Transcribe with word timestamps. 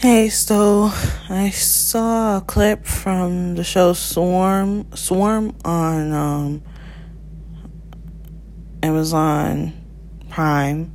Hey, 0.00 0.30
so 0.30 0.90
I 1.28 1.50
saw 1.50 2.38
a 2.38 2.40
clip 2.40 2.86
from 2.86 3.56
the 3.56 3.62
show 3.62 3.92
Swarm 3.92 4.86
Swarm 4.94 5.54
on 5.62 6.12
um, 6.14 6.62
Amazon 8.82 9.74
Prime, 10.30 10.94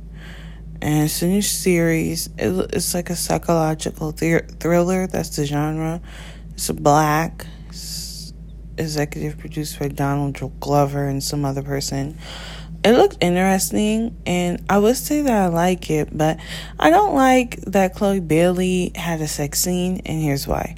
and 0.82 1.04
it's 1.04 1.22
a 1.22 1.28
new 1.28 1.40
series. 1.40 2.26
It, 2.36 2.70
it's 2.72 2.94
like 2.94 3.08
a 3.08 3.14
psychological 3.14 4.10
thr- 4.10 4.38
thriller. 4.58 5.06
That's 5.06 5.36
the 5.36 5.46
genre. 5.46 6.00
It's 6.54 6.68
a 6.68 6.74
black. 6.74 7.46
It's 7.68 8.32
executive 8.76 9.38
produced 9.38 9.78
by 9.78 9.86
Donald 9.86 10.58
Glover 10.58 11.06
and 11.06 11.22
some 11.22 11.44
other 11.44 11.62
person 11.62 12.18
it 12.86 12.92
looked 12.92 13.16
interesting 13.20 14.16
and 14.26 14.64
I 14.70 14.78
would 14.78 14.96
say 14.96 15.20
that 15.22 15.32
I 15.32 15.48
like 15.48 15.90
it, 15.90 16.16
but 16.16 16.38
I 16.78 16.90
don't 16.90 17.16
like 17.16 17.56
that 17.62 17.94
Chloe 17.94 18.20
Bailey 18.20 18.92
had 18.94 19.20
a 19.20 19.26
sex 19.26 19.58
scene 19.58 20.02
and 20.06 20.22
here's 20.22 20.46
why. 20.46 20.76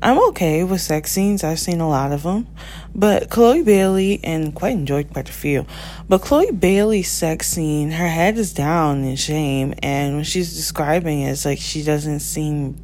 I'm 0.00 0.18
okay 0.30 0.64
with 0.64 0.80
sex 0.80 1.12
scenes. 1.12 1.44
I've 1.44 1.60
seen 1.60 1.80
a 1.80 1.88
lot 1.88 2.10
of 2.10 2.22
them. 2.22 2.48
But 2.94 3.28
Chloe 3.28 3.62
Bailey, 3.62 4.18
and 4.24 4.54
quite 4.54 4.72
enjoyed 4.72 5.12
quite 5.12 5.28
a 5.28 5.32
few, 5.32 5.66
but 6.08 6.22
Chloe 6.22 6.50
Bailey's 6.50 7.10
sex 7.10 7.48
scene, 7.48 7.90
her 7.90 8.08
head 8.08 8.38
is 8.38 8.52
down 8.52 9.04
in 9.04 9.16
shame. 9.16 9.74
And 9.82 10.16
when 10.16 10.24
she's 10.24 10.56
describing 10.56 11.20
it, 11.20 11.30
it's 11.32 11.44
like 11.44 11.58
she 11.58 11.84
doesn't 11.84 12.20
seem, 12.20 12.82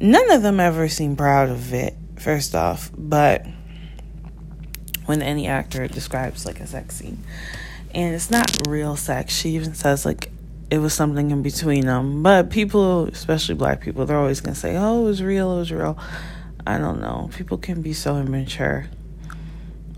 none 0.00 0.30
of 0.30 0.42
them 0.42 0.58
ever 0.58 0.88
seem 0.88 1.16
proud 1.16 1.50
of 1.50 1.72
it, 1.74 1.94
first 2.18 2.54
off. 2.54 2.90
But 2.96 3.46
when 5.06 5.22
any 5.22 5.46
actor 5.46 5.86
describes 5.86 6.46
like 6.46 6.60
a 6.60 6.66
sex 6.66 6.96
scene, 6.96 7.22
and 7.94 8.14
it's 8.14 8.30
not 8.30 8.68
real 8.68 8.96
sex. 8.96 9.34
She 9.34 9.50
even 9.50 9.74
says 9.74 10.04
like 10.04 10.30
it 10.70 10.78
was 10.78 10.92
something 10.92 11.30
in 11.30 11.42
between 11.42 11.86
them. 11.86 12.22
But 12.22 12.50
people, 12.50 13.06
especially 13.06 13.54
black 13.54 13.80
people, 13.80 14.06
they're 14.06 14.18
always 14.18 14.40
gonna 14.40 14.54
say, 14.54 14.76
"Oh, 14.76 15.02
it 15.02 15.04
was 15.04 15.22
real. 15.22 15.52
It 15.56 15.58
was 15.60 15.72
real." 15.72 15.98
I 16.66 16.78
don't 16.78 17.00
know. 17.00 17.30
People 17.34 17.58
can 17.58 17.82
be 17.82 17.92
so 17.92 18.16
immature. 18.16 18.86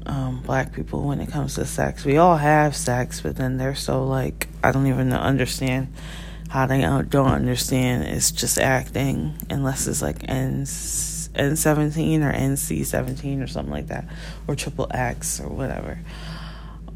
Um, 0.04 0.42
black 0.44 0.72
people, 0.72 1.02
when 1.02 1.20
it 1.20 1.30
comes 1.30 1.54
to 1.56 1.64
sex, 1.64 2.04
we 2.04 2.16
all 2.16 2.36
have 2.36 2.76
sex, 2.76 3.20
but 3.20 3.36
then 3.36 3.56
they're 3.56 3.74
so 3.74 4.04
like 4.04 4.48
I 4.62 4.72
don't 4.72 4.86
even 4.86 5.12
understand 5.12 5.92
how 6.48 6.66
they 6.66 6.80
don't 6.82 7.32
understand. 7.32 8.04
It's 8.04 8.30
just 8.30 8.58
acting, 8.58 9.34
unless 9.50 9.86
it's 9.86 10.02
like 10.02 10.28
N 10.28 10.66
N 11.34 11.56
seventeen 11.56 12.22
or 12.22 12.32
NC 12.32 12.84
seventeen 12.84 13.42
or 13.42 13.46
something 13.46 13.72
like 13.72 13.88
that, 13.88 14.06
or 14.46 14.54
triple 14.54 14.88
X 14.90 15.40
or 15.40 15.48
whatever. 15.48 15.98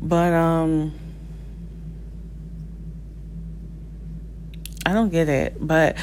But 0.00 0.32
um 0.32 0.92
I 4.84 4.92
don't 4.92 5.10
get 5.10 5.28
it. 5.28 5.56
But 5.60 5.96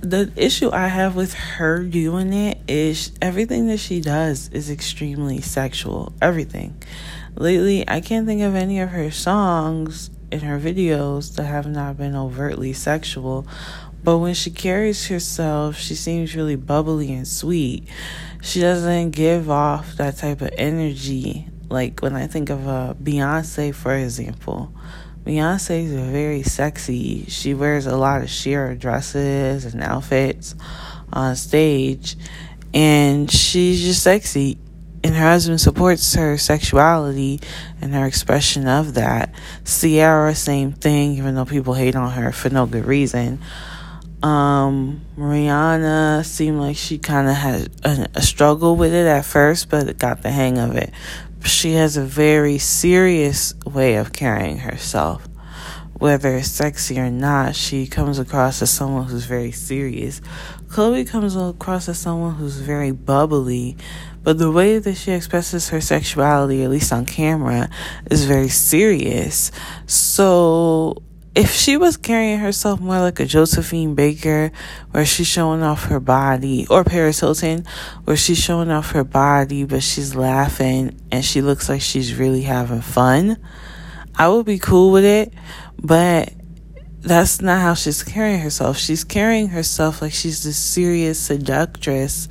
the 0.00 0.32
issue 0.36 0.70
I 0.72 0.88
have 0.88 1.16
with 1.16 1.34
her 1.34 1.82
doing 1.82 2.32
it 2.32 2.58
is 2.68 3.12
everything 3.20 3.66
that 3.68 3.78
she 3.78 4.00
does 4.00 4.48
is 4.50 4.70
extremely 4.70 5.40
sexual. 5.40 6.12
Everything. 6.22 6.80
Lately, 7.36 7.88
I 7.88 8.00
can't 8.00 8.26
think 8.26 8.42
of 8.42 8.54
any 8.54 8.80
of 8.80 8.90
her 8.90 9.10
songs 9.10 10.10
in 10.30 10.40
her 10.40 10.58
videos 10.58 11.34
that 11.36 11.44
have 11.44 11.66
not 11.66 11.96
been 11.96 12.14
overtly 12.14 12.72
sexual. 12.72 13.46
But 14.02 14.18
when 14.18 14.34
she 14.34 14.50
carries 14.50 15.08
herself, 15.08 15.76
she 15.76 15.94
seems 15.94 16.34
really 16.34 16.56
bubbly 16.56 17.12
and 17.12 17.28
sweet. 17.28 17.86
She 18.40 18.60
doesn't 18.60 19.10
give 19.10 19.50
off 19.50 19.96
that 19.96 20.16
type 20.16 20.40
of 20.40 20.50
energy 20.56 21.48
like 21.70 22.00
when 22.00 22.16
I 22.16 22.26
think 22.26 22.50
of 22.50 22.66
uh, 22.66 22.94
Beyonce, 23.02 23.74
for 23.74 23.94
example, 23.94 24.72
Beyonce 25.24 25.84
is 25.84 25.92
very 25.92 26.42
sexy. 26.42 27.24
She 27.26 27.54
wears 27.54 27.86
a 27.86 27.96
lot 27.96 28.22
of 28.22 28.28
sheer 28.28 28.74
dresses 28.74 29.64
and 29.64 29.82
outfits 29.82 30.54
on 31.12 31.36
stage, 31.36 32.16
and 32.74 33.30
she's 33.30 33.80
just 33.82 34.02
sexy. 34.02 34.58
And 35.02 35.14
her 35.14 35.30
husband 35.30 35.60
supports 35.60 36.14
her 36.14 36.36
sexuality 36.36 37.40
and 37.80 37.94
her 37.94 38.04
expression 38.04 38.68
of 38.68 38.94
that. 38.94 39.34
Ciara, 39.64 40.34
same 40.34 40.72
thing, 40.72 41.12
even 41.12 41.36
though 41.36 41.46
people 41.46 41.72
hate 41.72 41.96
on 41.96 42.10
her 42.12 42.32
for 42.32 42.50
no 42.50 42.66
good 42.66 42.84
reason. 42.84 43.40
Um, 44.22 45.00
Rihanna 45.16 46.26
seemed 46.26 46.58
like 46.58 46.76
she 46.76 46.98
kind 46.98 47.28
of 47.28 47.34
had 47.34 47.70
a, 47.82 48.08
a, 48.16 48.20
struggle 48.20 48.76
with 48.76 48.92
it 48.92 49.06
at 49.06 49.24
first, 49.24 49.70
but 49.70 49.98
got 49.98 50.20
the 50.20 50.30
hang 50.30 50.58
of 50.58 50.76
it 50.76 50.92
she 51.44 51.72
has 51.72 51.96
a 51.96 52.04
very 52.04 52.58
serious 52.58 53.54
way 53.64 53.96
of 53.96 54.12
carrying 54.12 54.58
herself. 54.58 55.26
Whether 55.94 56.36
it's 56.36 56.50
sexy 56.50 56.98
or 56.98 57.10
not, 57.10 57.54
she 57.54 57.86
comes 57.86 58.18
across 58.18 58.62
as 58.62 58.70
someone 58.70 59.04
who's 59.04 59.26
very 59.26 59.52
serious. 59.52 60.22
Chloe 60.70 61.04
comes 61.04 61.36
across 61.36 61.88
as 61.90 61.98
someone 61.98 62.36
who's 62.36 62.56
very 62.56 62.90
bubbly, 62.90 63.76
but 64.22 64.38
the 64.38 64.50
way 64.50 64.78
that 64.78 64.94
she 64.94 65.12
expresses 65.12 65.68
her 65.68 65.80
sexuality, 65.80 66.62
at 66.62 66.70
least 66.70 66.92
on 66.92 67.04
camera, 67.04 67.68
is 68.10 68.24
very 68.24 68.48
serious. 68.48 69.50
So 69.86 71.02
if 71.34 71.52
she 71.52 71.76
was 71.76 71.96
carrying 71.96 72.38
herself 72.38 72.80
more 72.80 72.98
like 72.98 73.20
a 73.20 73.24
Josephine 73.24 73.94
Baker, 73.94 74.50
where 74.90 75.06
she's 75.06 75.28
showing 75.28 75.62
off 75.62 75.84
her 75.84 76.00
body, 76.00 76.66
or 76.68 76.82
Paris 76.82 77.20
Hilton, 77.20 77.66
where 78.04 78.16
she's 78.16 78.38
showing 78.38 78.70
off 78.70 78.90
her 78.92 79.04
body, 79.04 79.64
but 79.64 79.82
she's 79.82 80.14
laughing 80.16 81.00
and 81.12 81.24
she 81.24 81.40
looks 81.40 81.68
like 81.68 81.80
she's 81.80 82.14
really 82.14 82.42
having 82.42 82.80
fun, 82.80 83.36
I 84.16 84.28
would 84.28 84.46
be 84.46 84.58
cool 84.58 84.90
with 84.90 85.04
it. 85.04 85.32
But 85.78 86.32
that's 87.00 87.40
not 87.40 87.60
how 87.60 87.74
she's 87.74 88.02
carrying 88.02 88.40
herself. 88.40 88.76
She's 88.76 89.04
carrying 89.04 89.48
herself 89.48 90.02
like 90.02 90.12
she's 90.12 90.44
this 90.44 90.58
serious 90.58 91.18
seductress 91.18 92.28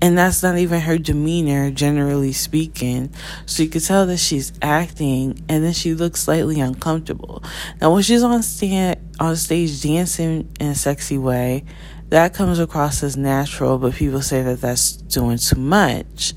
and 0.00 0.18
that's 0.18 0.42
not 0.42 0.58
even 0.58 0.80
her 0.80 0.98
demeanor, 0.98 1.70
generally 1.70 2.32
speaking. 2.32 3.12
So 3.46 3.62
you 3.62 3.68
could 3.68 3.84
tell 3.84 4.06
that 4.06 4.18
she's 4.18 4.52
acting, 4.60 5.44
and 5.48 5.64
then 5.64 5.72
she 5.72 5.94
looks 5.94 6.22
slightly 6.22 6.60
uncomfortable. 6.60 7.42
Now, 7.80 7.92
when 7.92 8.02
she's 8.02 8.22
on 8.22 8.42
stand 8.42 9.00
on 9.20 9.36
stage 9.36 9.82
dancing 9.82 10.52
in 10.60 10.68
a 10.68 10.74
sexy 10.74 11.18
way, 11.18 11.64
that 12.10 12.34
comes 12.34 12.58
across 12.58 13.02
as 13.02 13.16
natural, 13.16 13.78
but 13.78 13.94
people 13.94 14.22
say 14.22 14.42
that 14.42 14.60
that's 14.60 14.92
doing 14.92 15.38
too 15.38 15.58
much. 15.58 16.34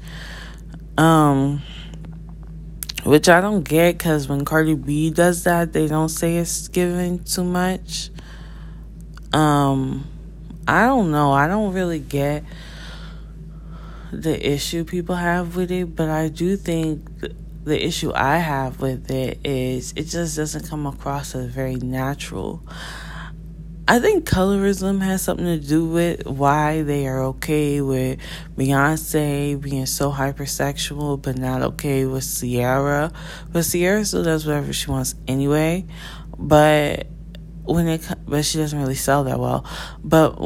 Um, 0.98 1.62
which 3.04 3.30
I 3.30 3.42
don't 3.42 3.64
get 3.64 3.98
because 3.98 4.28
when 4.28 4.44
Cardi 4.44 4.76
B 4.76 5.12
does 5.12 5.44
that, 5.44 5.74
they 5.74 5.88
don't 5.88 6.10
say 6.10 6.38
it's 6.38 6.68
giving 6.68 7.24
too 7.24 7.44
much. 7.44 8.10
Um, 9.34 10.08
I 10.68 10.86
don't 10.86 11.12
know. 11.12 11.32
I 11.32 11.48
don't 11.48 11.74
really 11.74 12.00
get 12.00 12.44
the 14.12 14.54
issue 14.54 14.84
people 14.84 15.16
have 15.16 15.56
with 15.56 15.72
it, 15.72 15.96
but 15.96 16.10
I 16.10 16.30
do 16.30 16.56
think 16.56 17.08
the 17.64 17.86
issue 17.86 18.12
I 18.16 18.38
have 18.38 18.80
with 18.80 19.12
it 19.12 19.40
is 19.44 19.94
it 19.96 20.06
just 20.06 20.38
doesn't 20.38 20.70
come 20.70 20.86
across 20.86 21.36
as 21.36 21.48
very 21.48 21.76
natural. 21.76 22.64
I 23.90 24.00
think 24.00 24.30
colorism 24.30 25.02
has 25.02 25.22
something 25.22 25.46
to 25.46 25.60
do 25.60 25.86
with 25.86 26.26
why 26.26 26.82
they 26.82 27.08
are 27.08 27.24
okay 27.24 27.80
with 27.80 28.20
Beyonce 28.58 29.60
being 29.62 29.86
so 29.86 30.12
hypersexual, 30.12 31.22
but 31.22 31.38
not 31.38 31.62
okay 31.62 32.06
with 32.06 32.24
Ciara. 32.24 33.14
But 33.52 33.64
Ciara 33.64 34.04
still 34.04 34.24
does 34.24 34.46
whatever 34.46 34.74
she 34.74 34.92
wants 34.92 35.16
anyway. 35.26 35.86
But 36.38 37.08
when 37.68 37.88
it 37.88 38.08
but 38.28 38.46
she 38.46 38.58
doesn't 38.58 38.80
really 38.80 38.96
sell 38.96 39.26
that 39.26 39.40
well. 39.40 39.66
But 40.04 40.38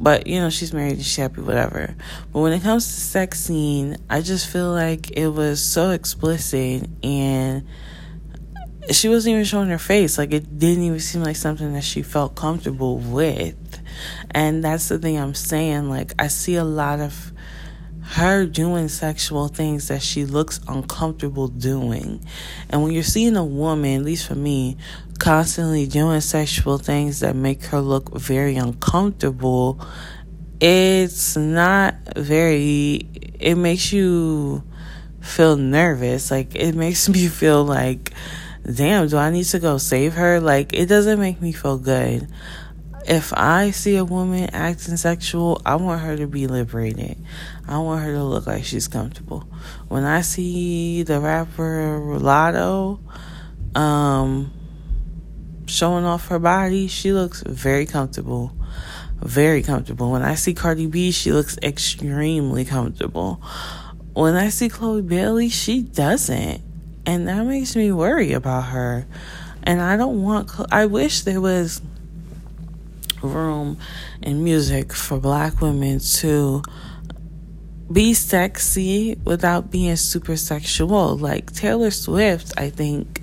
but 0.00 0.26
you 0.26 0.40
know 0.40 0.50
she's 0.50 0.72
married 0.72 0.94
and 0.94 1.02
she's 1.02 1.16
happy 1.16 1.40
whatever. 1.40 1.94
But 2.32 2.40
when 2.40 2.52
it 2.52 2.62
comes 2.62 2.86
to 2.86 2.92
sex 2.92 3.40
scene 3.40 3.96
i 4.10 4.20
just 4.20 4.48
feel 4.48 4.70
like 4.70 5.10
it 5.12 5.28
was 5.28 5.62
so 5.62 5.90
explicit 5.90 6.88
and 7.02 7.66
she 8.90 9.08
wasn't 9.08 9.32
even 9.34 9.44
showing 9.44 9.68
her 9.68 9.78
face. 9.78 10.18
Like 10.18 10.32
it 10.32 10.58
didn't 10.58 10.84
even 10.84 11.00
seem 11.00 11.22
like 11.22 11.36
something 11.36 11.72
that 11.74 11.84
she 11.84 12.02
felt 12.02 12.34
comfortable 12.34 12.98
with. 12.98 13.80
And 14.30 14.62
that's 14.62 14.88
the 14.88 14.98
thing 14.98 15.18
i'm 15.18 15.34
saying 15.34 15.88
like 15.88 16.12
i 16.18 16.28
see 16.28 16.56
a 16.56 16.64
lot 16.64 17.00
of 17.00 17.32
her 18.08 18.46
doing 18.46 18.88
sexual 18.88 19.48
things 19.48 19.88
that 19.88 20.02
she 20.02 20.24
looks 20.24 20.60
uncomfortable 20.66 21.46
doing. 21.46 22.24
And 22.70 22.82
when 22.82 22.92
you're 22.92 23.02
seeing 23.02 23.36
a 23.36 23.44
woman, 23.44 24.00
at 24.00 24.04
least 24.04 24.26
for 24.26 24.34
me, 24.34 24.78
constantly 25.18 25.86
doing 25.86 26.20
sexual 26.20 26.78
things 26.78 27.20
that 27.20 27.34
make 27.34 27.64
her 27.64 27.80
look 27.80 28.16
very 28.18 28.56
uncomfortable, 28.56 29.80
it's 30.60 31.36
not 31.36 31.94
very, 32.16 33.08
it 33.38 33.56
makes 33.56 33.92
you 33.92 34.62
feel 35.20 35.56
nervous. 35.56 36.30
Like, 36.30 36.54
it 36.54 36.74
makes 36.74 37.08
me 37.08 37.28
feel 37.28 37.64
like, 37.64 38.12
damn, 38.70 39.08
do 39.08 39.16
I 39.16 39.30
need 39.30 39.44
to 39.44 39.58
go 39.58 39.78
save 39.78 40.14
her? 40.14 40.40
Like, 40.40 40.72
it 40.72 40.86
doesn't 40.86 41.18
make 41.18 41.40
me 41.40 41.52
feel 41.52 41.78
good. 41.78 42.28
If 43.06 43.32
I 43.34 43.70
see 43.70 43.96
a 43.96 44.04
woman 44.04 44.50
acting 44.52 44.98
sexual, 44.98 45.62
I 45.64 45.76
want 45.76 46.02
her 46.02 46.16
to 46.18 46.26
be 46.26 46.46
liberated. 46.46 47.16
I 47.66 47.78
want 47.78 48.04
her 48.04 48.12
to 48.12 48.22
look 48.22 48.46
like 48.46 48.64
she's 48.64 48.86
comfortable. 48.86 49.48
When 49.88 50.04
I 50.04 50.20
see 50.20 51.04
the 51.04 51.18
rapper 51.18 52.18
Latto, 52.18 53.00
um, 53.74 54.52
showing 55.68 56.04
off 56.04 56.28
her 56.28 56.38
body, 56.38 56.88
she 56.88 57.12
looks 57.12 57.42
very 57.46 57.86
comfortable. 57.86 58.52
very 59.20 59.62
comfortable. 59.62 60.12
When 60.12 60.22
I 60.22 60.34
see 60.34 60.54
Cardi 60.54 60.86
B, 60.86 61.10
she 61.10 61.32
looks 61.32 61.58
extremely 61.62 62.64
comfortable. 62.64 63.42
When 64.14 64.34
I 64.36 64.48
see 64.48 64.68
Chloe 64.68 65.02
Bailey, 65.02 65.48
she 65.48 65.82
doesn't. 65.82 66.62
And 67.04 67.26
that 67.28 67.44
makes 67.46 67.74
me 67.74 67.90
worry 67.90 68.32
about 68.32 68.66
her. 68.66 69.06
And 69.64 69.80
I 69.80 69.96
don't 69.96 70.22
want, 70.22 70.50
I 70.70 70.86
wish 70.86 71.22
there 71.22 71.40
was 71.40 71.80
room 73.22 73.78
in 74.22 74.44
music 74.44 74.92
for 74.92 75.18
black 75.18 75.60
women 75.60 75.98
to 75.98 76.62
be 77.90 78.14
sexy 78.14 79.18
without 79.24 79.70
being 79.70 79.96
super 79.96 80.36
sexual. 80.36 81.16
Like 81.16 81.52
Taylor 81.52 81.90
Swift, 81.90 82.52
I 82.56 82.70
think 82.70 83.22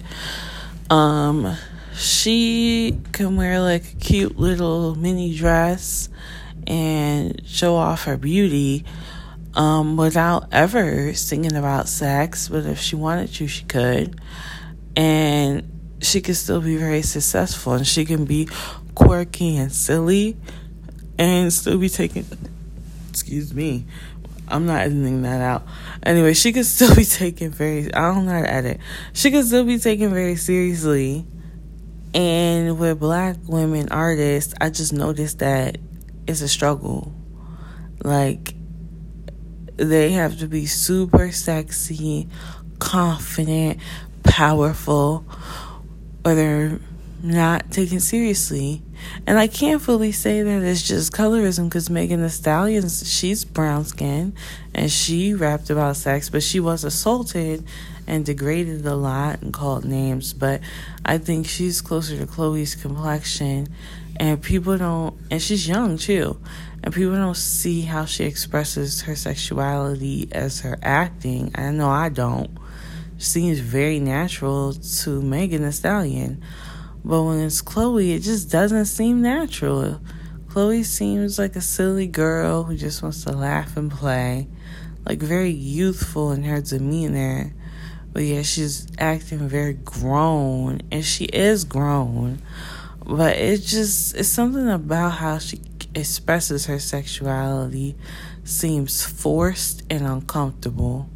um 0.89 1.56
she 1.95 2.97
can 3.12 3.36
wear 3.36 3.59
like 3.59 3.94
a 3.94 3.95
cute 3.95 4.38
little 4.38 4.95
mini 4.95 5.36
dress 5.36 6.09
and 6.68 7.42
show 7.45 7.75
off 7.75 8.06
her 8.06 8.18
beauty 8.18 8.83
um 9.53 9.95
without 9.95 10.47
ever 10.51 11.13
singing 11.13 11.56
about 11.56 11.88
sex, 11.88 12.50
but 12.50 12.65
if 12.65 12.80
she 12.80 12.95
wanted 12.95 13.33
to, 13.33 13.47
she 13.47 13.63
could. 13.65 14.19
And 14.95 15.97
she 16.01 16.21
could 16.21 16.36
still 16.36 16.62
be 16.62 16.77
very 16.77 17.01
successful 17.01 17.74
and 17.74 17.88
she 17.88 18.06
can 18.06 18.25
be 18.25 18.48
quirky 18.94 19.57
and 19.57 19.71
silly 19.71 20.38
and 21.18 21.51
still 21.51 21.77
be 21.77 21.89
taken 21.89 22.25
excuse 23.09 23.53
me 23.53 23.86
I'm 24.48 24.65
not 24.65 24.81
editing 24.81 25.24
that 25.24 25.41
out. 25.41 25.65
Anyway, 26.03 26.33
she 26.33 26.53
could 26.53 26.65
still 26.65 26.94
be 26.95 27.03
taken 27.06 27.51
very 27.51 27.91
I 27.94 28.13
don't 28.13 28.25
know 28.25 28.33
how 28.33 28.41
to 28.41 28.51
edit. 28.51 28.80
She 29.13 29.31
could 29.31 29.45
still 29.45 29.65
be 29.65 29.80
taken 29.80 30.13
very 30.13 30.36
seriously. 30.36 31.25
And 32.15 32.79
with 32.79 33.01
black 33.01 33.35
women 33.45 33.89
artists, 33.91 34.53
I 34.62 34.69
just 34.69 34.94
noticed 34.94 35.39
that 35.39 35.77
it's 36.25 36.39
a 36.39 36.47
struggle. 36.47 37.13
Like 38.06 38.56
they 39.75 40.12
have 40.12 40.39
to 40.39 40.47
be 40.47 40.65
super 40.65 41.33
sexy, 41.33 42.29
confident, 42.79 43.79
powerful, 44.23 45.25
or 46.23 46.35
they're 46.35 46.79
not 47.21 47.69
taken 47.71 48.00
seriously. 48.00 48.81
And 49.27 49.38
I 49.38 49.47
can't 49.47 49.81
fully 49.81 50.13
say 50.13 50.41
that 50.41 50.63
it's 50.63 50.88
just 50.88 51.12
colorism 51.12 51.65
because 51.65 51.89
Megan 51.89 52.21
Thee 52.21 52.29
Stallion, 52.29 52.88
she's 52.88 53.44
brown 53.44 53.83
skinned 53.83 54.33
and 54.73 54.89
she 54.89 55.33
rapped 55.33 55.69
about 55.69 55.97
sex, 55.97 56.29
but 56.29 56.44
she 56.44 56.62
was 56.62 56.85
assaulted 56.85 57.65
and 58.07 58.25
degraded 58.25 58.85
a 58.85 58.95
lot 58.95 59.41
and 59.41 59.53
called 59.53 59.85
names. 59.85 60.33
But 60.33 60.61
I 61.05 61.17
think 61.17 61.47
she's 61.47 61.81
closer 61.81 62.17
to 62.17 62.25
Chloe's 62.25 62.75
complexion. 62.75 63.67
And 64.17 64.41
people 64.41 64.77
don't, 64.77 65.17
and 65.29 65.41
she's 65.41 65.67
young 65.67 65.97
too, 65.97 66.39
and 66.81 66.93
people 66.93 67.15
don't 67.15 67.35
see 67.35 67.81
how 67.81 68.05
she 68.05 68.23
expresses 68.23 69.01
her 69.01 69.15
sexuality 69.15 70.29
as 70.31 70.61
her 70.61 70.77
acting. 70.81 71.51
I 71.55 71.71
know 71.71 71.89
I 71.89 72.07
don't. 72.07 72.49
Seems 73.17 73.59
very 73.59 73.99
natural 73.99 74.73
to 74.73 75.21
Megan 75.21 75.63
Thee 75.63 75.71
Stallion. 75.71 76.41
But 77.03 77.23
when 77.23 77.39
it's 77.41 77.61
Chloe, 77.61 78.13
it 78.13 78.21
just 78.21 78.49
doesn't 78.49 78.85
seem 78.85 79.21
natural. 79.21 79.99
Chloe 80.49 80.83
seems 80.83 81.37
like 81.37 81.57
a 81.57 81.61
silly 81.61 82.07
girl 82.07 82.63
who 82.63 82.77
just 82.77 83.03
wants 83.03 83.25
to 83.25 83.33
laugh 83.33 83.75
and 83.75 83.91
play, 83.91 84.47
like 85.05 85.19
very 85.19 85.51
youthful 85.51 86.31
in 86.31 86.43
her 86.43 86.61
demeanor. 86.61 87.53
But 88.15 88.23
yeah, 88.23 88.44
she's 88.44 88.88
acting 88.97 89.39
very 89.50 89.73
grown, 89.73 90.79
and 90.89 91.03
she 91.03 91.25
is 91.25 91.65
grown. 91.65 92.41
But 93.06 93.35
it 93.35 93.57
just, 93.57 94.15
it's 94.15 94.29
something 94.29 94.69
about 94.69 95.09
how 95.09 95.38
she 95.39 95.59
expresses 95.94 96.67
her 96.67 96.79
sexuality 96.79 97.97
seems 98.45 99.06
forced 99.06 99.83
and 99.89 100.07
uncomfortable. 100.07 101.09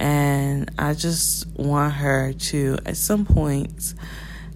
And 0.00 0.70
I 0.78 0.94
just 0.94 1.46
want 1.58 1.92
her 1.92 2.32
to, 2.32 2.78
at 2.86 2.96
some 2.96 3.26
point, 3.26 3.92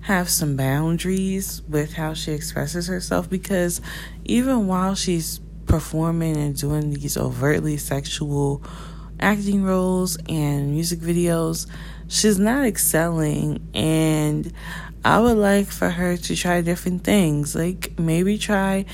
have 0.00 0.31
some 0.31 0.56
boundaries 0.56 1.61
with 1.69 1.93
how 1.93 2.15
she 2.15 2.32
expresses 2.32 2.87
herself 2.87 3.29
because 3.29 3.82
even 4.25 4.69
while 4.69 4.94
she's 4.94 5.38
performing 5.67 6.35
and 6.38 6.56
doing 6.56 6.94
these 6.94 7.19
overtly 7.19 7.76
sexual 7.76 8.62
acting 9.20 9.65
roles 9.65 10.17
and 10.29 10.70
music 10.70 11.00
videos, 11.00 11.67
she's 12.09 12.38
not 12.38 12.65
excelling. 12.65 13.69
And 13.75 14.53
I 15.05 15.20
would 15.20 15.37
like 15.37 15.69
for 15.69 15.91
her 15.91 16.17
to 16.17 16.37
try 16.37 16.61
different 16.61 17.05
things, 17.05 17.55
like 17.55 17.99
maybe 17.99 18.38
try 18.38 18.85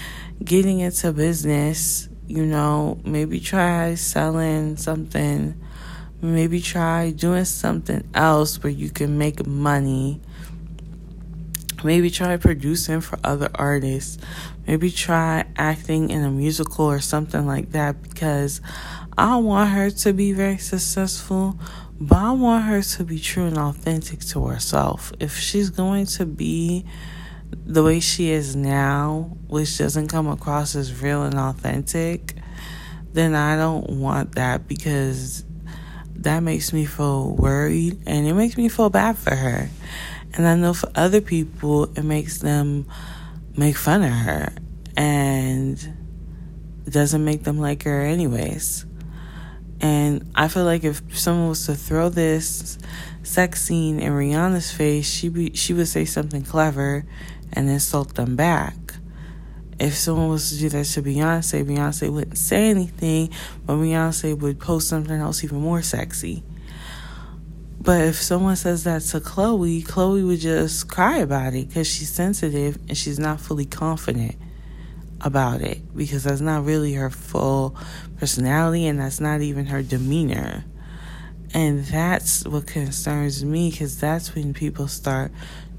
getting 0.43 0.81
into 0.81 1.13
business, 1.13 2.09
you 2.27 2.45
know, 2.45 3.01
maybe 3.05 3.41
try 3.41 3.95
selling 3.95 4.77
something, 4.77 5.61
maybe 6.21 6.61
try 6.61 7.11
doing 7.11 7.45
something 7.45 8.09
else 8.15 8.63
where 8.63 8.73
you 8.73 8.91
can 8.91 9.19
make 9.19 9.47
money 9.47 10.21
Maybe 11.85 12.11
try 12.11 12.37
producing 12.39 13.03
for 13.03 13.19
other 13.23 13.51
artists. 13.55 14.19
Maybe 14.67 14.91
try 14.91 15.45
acting 15.55 16.09
in 16.09 16.25
a 16.25 16.31
musical 16.31 16.87
or 16.87 17.01
something 17.01 17.47
like 17.47 17.73
that 17.73 18.03
because 18.03 18.63
I 19.19 19.37
want 19.37 19.71
her 19.71 19.91
to 19.91 20.13
be 20.15 20.33
very 20.33 20.57
successful, 20.57 21.59
but 22.01 22.17
I 22.17 22.33
want 22.33 22.65
her 22.65 22.81
to 22.81 23.05
be 23.05 23.21
true 23.21 23.45
and 23.45 23.59
authentic 23.59 24.21
to 24.21 24.47
herself. 24.47 25.13
If 25.21 25.37
she's 25.39 25.69
going 25.69 26.07
to 26.07 26.25
be 26.25 26.87
the 27.51 27.83
way 27.83 28.01
she 28.01 28.31
is 28.31 28.57
now, 28.57 29.37
which 29.47 29.77
doesn't 29.77 30.09
come 30.09 30.27
across 30.27 30.75
as 30.75 31.03
real 31.03 31.23
and 31.23 31.39
authentic, 31.39 32.35
then 33.13 33.35
I 33.35 33.57
don't 33.57 34.01
want 34.01 34.35
that 34.37 34.67
because 34.67 35.45
that 36.17 36.41
makes 36.41 36.73
me 36.73 36.87
feel 36.87 37.37
worried 37.37 38.03
and 38.07 38.27
it 38.27 38.35
makes 38.35 38.57
me 38.57 38.69
feel 38.69 38.91
bad 38.91 39.17
for 39.17 39.35
her. 39.35 39.69
And 40.35 40.47
I 40.49 40.57
know 40.57 40.75
for 40.75 40.91
other 40.95 41.21
people, 41.21 41.85
it 41.97 42.05
makes 42.05 42.39
them 42.39 42.87
make 43.57 43.77
fun 43.77 44.03
of 44.03 44.11
her 44.11 44.53
and 44.97 45.79
doesn't 46.89 47.25
make 47.25 47.45
them 47.45 47.59
like 47.59 47.85
her, 47.85 48.03
anyways. 48.03 48.85
And 49.81 50.31
I 50.35 50.49
feel 50.49 50.65
like 50.65 50.83
if 50.83 51.03
someone 51.17 51.49
was 51.51 51.67
to 51.67 51.75
throw 51.75 52.09
this 52.09 52.79
sex 53.23 53.63
scene 53.63 54.01
in 54.01 54.13
Rihanna's 54.13 54.73
face, 54.73 55.09
she 55.09 55.29
be, 55.29 55.55
she 55.55 55.73
would 55.73 55.89
say 55.89 56.05
something 56.05 56.43
clever 56.43 57.05
and 57.53 57.69
insult 57.69 58.15
them 58.15 58.35
back. 58.35 58.75
If 59.79 59.95
someone 59.95 60.29
was 60.29 60.51
to 60.51 60.59
do 60.59 60.69
that 60.71 60.87
to 60.87 61.03
Beyonce, 61.03 61.65
Beyonce 61.65 62.13
wouldn't 62.13 62.39
say 62.39 62.71
anything, 62.71 63.31
but 63.67 63.75
Beyonce 63.75 64.39
would 64.39 64.59
post 64.61 64.89
something 64.89 65.21
else 65.21 65.43
even 65.45 65.61
more 65.61 65.83
sexy. 65.83 66.43
But 67.85 68.01
if 68.01 68.17
someone 68.17 68.57
says 68.57 68.85
that 68.85 69.03
to 69.03 69.21
Chloe, 69.21 69.83
Chloe 69.83 70.23
would 70.25 70.41
just 70.41 70.89
cry 70.89 71.19
about 71.19 71.53
it 71.53 71.69
because 71.69 71.87
she's 71.87 72.11
sensitive 72.11 72.79
and 72.89 72.97
she's 72.97 73.19
not 73.19 73.43
fully 73.43 73.67
confident 73.67 74.37
about 75.21 75.61
it 75.61 75.95
because 75.95 76.25
that's 76.25 76.41
not 76.41 76.65
really 76.65 76.95
her 76.95 77.11
full 77.11 77.77
personality 78.17 78.87
and 78.87 78.99
that's 78.99 79.21
not 79.21 79.43
even 79.43 79.67
her 79.67 79.83
demeanor. 79.83 80.65
And 81.53 81.85
that's 81.85 82.47
what 82.47 82.67
concerns 82.67 83.45
me 83.45 83.71
because 83.71 84.01
that's 84.01 84.35
when 84.35 84.55
people 84.55 84.89
start 84.89 85.31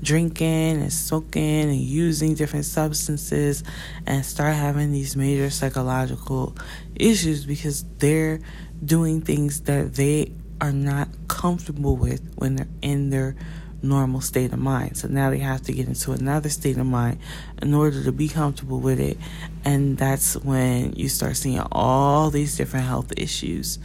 drinking 0.04 0.82
and 0.82 0.94
smoking 0.94 1.62
and 1.64 1.76
using 1.76 2.36
different 2.36 2.66
substances 2.66 3.64
and 4.06 4.24
start 4.24 4.54
having 4.54 4.92
these 4.92 5.16
major 5.16 5.50
psychological 5.50 6.56
issues 6.94 7.48
because 7.48 7.84
they're 7.98 8.42
doing 8.84 9.22
things 9.22 9.62
that 9.62 9.96
they 9.96 10.32
are 10.62 10.72
not 10.72 11.10
comfortable 11.28 11.96
with 11.96 12.34
when 12.36 12.56
they're 12.56 12.68
in 12.82 13.10
their 13.10 13.36
normal 13.82 14.22
state 14.22 14.52
of 14.52 14.60
mind. 14.60 14.98
So 14.98 15.08
now 15.08 15.30
they 15.30 15.40
have 15.40 15.62
to 15.64 15.74
get 15.74 15.88
into 15.88 16.12
another 16.12 16.50
state 16.50 16.78
of 16.78 16.86
mind 16.86 17.20
in 17.62 17.74
order 17.74 18.04
to 18.04 18.12
be 18.12 18.28
comfortable 18.28 18.80
with 18.80 19.00
it. 19.00 19.18
And 19.64 19.98
that's 19.98 20.36
when 20.38 20.94
you 20.94 21.10
start 21.10 21.38
seeing 21.38 21.62
all 21.72 22.30
these 22.30 22.58
different 22.58 22.86
health 22.86 23.14
issues. 23.18 23.80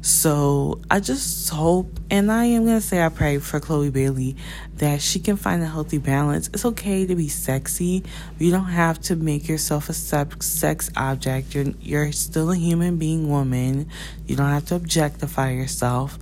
So 0.00 0.80
I 0.90 1.00
just 1.00 1.50
hope, 1.50 1.98
and 2.10 2.30
I 2.30 2.44
am 2.44 2.64
going 2.64 2.78
to 2.78 2.86
say 2.86 3.02
I 3.02 3.08
pray 3.08 3.38
for 3.38 3.58
Chloe 3.58 3.90
Bailey 3.90 4.36
that 4.76 5.02
she 5.02 5.18
can 5.18 5.36
find 5.36 5.62
a 5.62 5.66
healthy 5.66 5.98
balance. 5.98 6.48
It's 6.54 6.64
okay 6.64 7.04
to 7.04 7.16
be 7.16 7.28
sexy. 7.28 8.04
You 8.38 8.52
don't 8.52 8.64
have 8.66 9.00
to 9.02 9.16
make 9.16 9.48
yourself 9.48 9.88
a 9.88 9.92
sex 9.92 10.90
object. 10.96 11.54
You're, 11.54 11.74
you're 11.80 12.12
still 12.12 12.52
a 12.52 12.56
human 12.56 12.96
being 12.96 13.28
woman. 13.28 13.88
You 14.26 14.36
don't 14.36 14.50
have 14.50 14.66
to 14.66 14.76
objectify 14.76 15.50
yourself, 15.50 16.16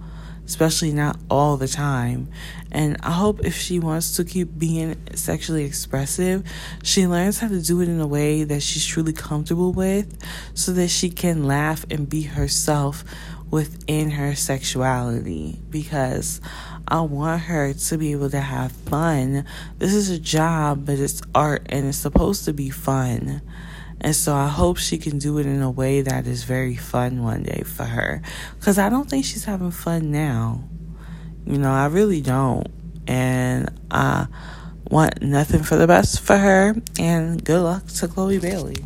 especially 0.46 0.92
not 0.92 1.18
all 1.30 1.58
the 1.58 1.68
time. 1.68 2.28
And 2.72 2.96
I 3.02 3.12
hope 3.12 3.44
if 3.44 3.56
she 3.56 3.78
wants 3.78 4.16
to 4.16 4.24
keep 4.24 4.58
being 4.58 4.96
sexually 5.14 5.64
expressive, 5.64 6.44
she 6.82 7.06
learns 7.06 7.38
how 7.38 7.48
to 7.48 7.60
do 7.60 7.80
it 7.82 7.88
in 7.88 8.00
a 8.00 8.06
way 8.06 8.44
that 8.44 8.62
she's 8.62 8.86
truly 8.86 9.12
comfortable 9.12 9.72
with 9.72 10.18
so 10.54 10.72
that 10.72 10.88
she 10.88 11.10
can 11.10 11.44
laugh 11.44 11.84
and 11.90 12.08
be 12.08 12.22
herself 12.22 13.04
within 13.50 14.10
her 14.10 14.34
sexuality 14.34 15.60
because 15.70 16.40
I 16.88 17.00
want 17.00 17.42
her 17.42 17.72
to 17.72 17.98
be 17.98 18.12
able 18.12 18.30
to 18.30 18.40
have 18.40 18.72
fun. 18.72 19.44
This 19.78 19.94
is 19.94 20.10
a 20.10 20.18
job, 20.18 20.86
but 20.86 20.98
it's 20.98 21.22
art 21.34 21.66
and 21.68 21.86
it's 21.86 21.98
supposed 21.98 22.44
to 22.46 22.52
be 22.52 22.70
fun. 22.70 23.42
And 24.00 24.14
so 24.14 24.34
I 24.34 24.48
hope 24.48 24.76
she 24.76 24.98
can 24.98 25.18
do 25.18 25.38
it 25.38 25.46
in 25.46 25.62
a 25.62 25.70
way 25.70 26.02
that 26.02 26.26
is 26.26 26.44
very 26.44 26.76
fun 26.76 27.22
one 27.22 27.42
day 27.42 27.62
for 27.64 27.84
her. 27.84 28.22
Because 28.58 28.78
I 28.78 28.88
don't 28.88 29.08
think 29.08 29.24
she's 29.24 29.44
having 29.44 29.70
fun 29.70 30.10
now. 30.12 30.64
You 31.46 31.58
know, 31.58 31.72
I 31.72 31.86
really 31.86 32.20
don't. 32.20 32.68
And 33.06 33.70
I 33.90 34.26
want 34.90 35.22
nothing 35.22 35.62
for 35.62 35.76
the 35.76 35.86
best 35.86 36.20
for 36.20 36.36
her. 36.36 36.76
And 36.98 37.42
good 37.42 37.62
luck 37.62 37.86
to 37.86 38.08
Chloe 38.08 38.38
Bailey. 38.38 38.76